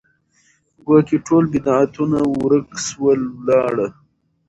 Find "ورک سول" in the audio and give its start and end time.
2.43-3.19